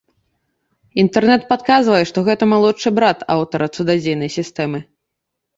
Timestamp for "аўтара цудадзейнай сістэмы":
3.35-4.79